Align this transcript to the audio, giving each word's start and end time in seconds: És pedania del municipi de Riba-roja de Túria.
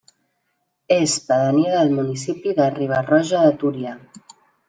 És 0.95 1.17
pedania 1.25 1.75
del 1.75 1.93
municipi 1.99 2.55
de 2.61 2.71
Riba-roja 2.79 3.45
de 3.49 3.55
Túria. 3.65 3.93